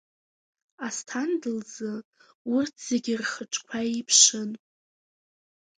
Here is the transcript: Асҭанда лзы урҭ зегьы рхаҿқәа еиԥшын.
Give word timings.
Асҭанда 0.85 1.49
лзы 1.57 1.93
урҭ 2.53 2.75
зегьы 2.87 3.13
рхаҿқәа 3.21 3.79
еиԥшын. 3.91 4.51